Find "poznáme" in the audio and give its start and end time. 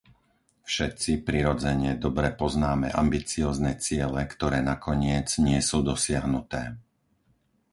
2.41-2.87